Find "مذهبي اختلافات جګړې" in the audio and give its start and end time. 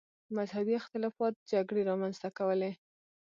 0.37-1.81